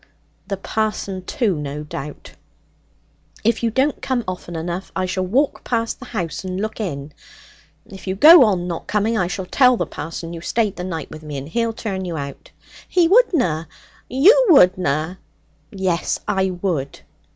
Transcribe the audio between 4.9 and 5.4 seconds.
I shall